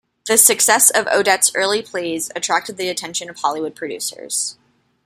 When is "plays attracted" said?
1.83-2.75